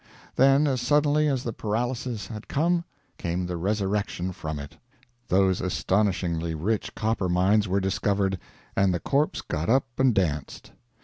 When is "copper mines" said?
6.95-7.67